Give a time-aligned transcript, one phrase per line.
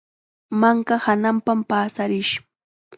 [0.61, 2.33] Manka hananpam paasarish.